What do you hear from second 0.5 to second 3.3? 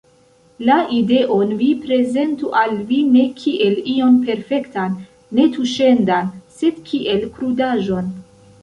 La ideon vi prezentu al vi ne